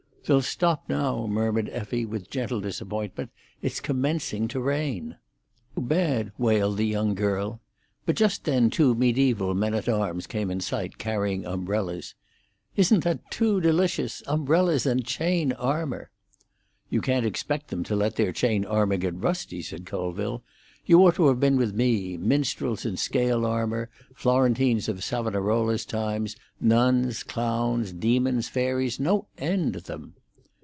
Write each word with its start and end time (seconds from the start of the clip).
"They'll 0.23 0.43
stop 0.43 0.87
now," 0.87 1.25
murmured 1.25 1.67
Effie, 1.69 2.05
with 2.05 2.29
gentle 2.29 2.61
disappointment; 2.61 3.31
"it's 3.63 3.79
commencing 3.81 4.47
to 4.49 4.61
rain." 4.61 5.17
"Oh, 5.75 5.81
too 5.81 5.87
bad!" 5.87 6.31
wailed 6.37 6.77
the 6.77 6.85
young 6.85 7.15
girl. 7.15 7.59
But 8.05 8.15
just 8.17 8.43
then 8.45 8.69
two 8.69 8.93
mediaeval 8.93 9.55
men 9.55 9.73
at 9.73 9.89
arms 9.89 10.27
came 10.27 10.51
in 10.51 10.61
sight, 10.61 10.99
carrying 10.99 11.43
umbrellas. 11.45 12.13
"Isn't 12.75 13.03
that 13.03 13.31
too 13.31 13.59
delicious? 13.59 14.21
Umbrellas 14.27 14.85
and 14.85 15.03
chain 15.03 15.53
armour!" 15.53 16.11
"You 16.91 17.01
can't 17.01 17.25
expect 17.25 17.69
them 17.69 17.83
to 17.85 17.95
let 17.95 18.15
their 18.15 18.31
chain 18.31 18.63
armour 18.63 18.97
get 18.97 19.15
rusty," 19.15 19.61
said 19.63 19.87
Colville. 19.87 20.43
"You 20.85 20.99
ought 21.05 21.15
to 21.15 21.27
have 21.27 21.39
been 21.39 21.57
with 21.57 21.75
me—minstrels 21.75 22.85
in 22.85 22.97
scale 22.97 23.45
armour, 23.45 23.89
Florentines 24.15 24.89
of 24.89 25.03
Savonarola's 25.03 25.85
times, 25.85 26.35
nuns, 26.59 27.21
clowns, 27.21 27.91
demons, 27.93 28.47
fairies—no 28.49 29.27
end 29.37 29.73
to 29.73 29.81
them." 29.81 30.15